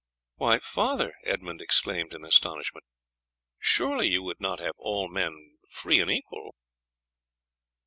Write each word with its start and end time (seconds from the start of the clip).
"Why, 0.37 0.57
father," 0.57 1.13
Edmund 1.25 1.61
exclaimed 1.61 2.11
in 2.15 2.25
astonishment, 2.25 2.87
"surely 3.59 4.07
you 4.07 4.23
would 4.23 4.39
not 4.41 4.57
have 4.59 4.73
all 4.79 5.07
men 5.07 5.59
free 5.69 5.99
and 5.99 6.09
equal." 6.09 6.55